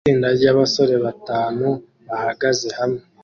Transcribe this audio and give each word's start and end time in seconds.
Itsinda 0.03 0.27
ryabasore 0.37 0.95
batanu 1.05 1.67
bahagaze 2.07 2.67
hamwe 2.79 3.01